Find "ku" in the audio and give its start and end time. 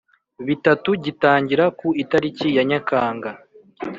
1.79-1.87